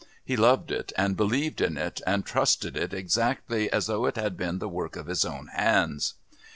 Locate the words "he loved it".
0.25-0.91